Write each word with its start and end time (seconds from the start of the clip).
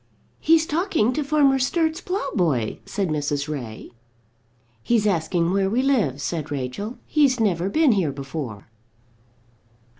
"He's 0.39 0.65
talking 0.65 1.13
to 1.13 1.23
Farmer 1.23 1.59
Sturt's 1.59 2.01
ploughboy," 2.01 2.79
said 2.87 3.09
Mrs. 3.09 3.47
Ray. 3.47 3.91
"He's 4.81 5.05
asking 5.05 5.53
where 5.53 5.69
we 5.69 5.83
live," 5.83 6.19
said 6.23 6.49
Rachel. 6.49 6.97
"He's 7.05 7.39
never 7.39 7.69
been 7.69 7.91
here 7.91 8.11
before." 8.11 8.67